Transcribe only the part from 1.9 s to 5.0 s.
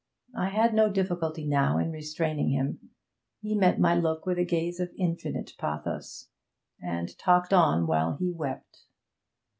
restraining him. He met my look with a gaze of